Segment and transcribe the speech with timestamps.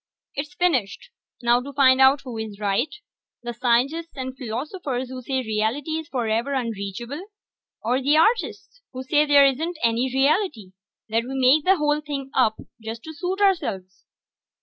[0.33, 1.11] "It's finished.
[1.43, 2.91] Now to find out who is right,
[3.43, 7.23] the scientists and philosophers who say reality is forever unreachable,
[7.83, 10.71] or the artists who say there isn't any reality
[11.09, 14.03] that we make the whole thing up to suit ourselves."